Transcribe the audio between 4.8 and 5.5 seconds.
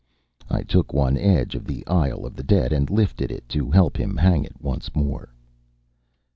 more.